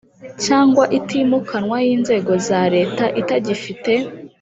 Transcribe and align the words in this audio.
cyangwa 0.43 0.83
itimukanwa 0.97 1.77
y 1.85 1.89
inzego 1.95 2.31
za 2.47 2.61
Leta 2.75 3.05
itagifite 3.21 3.93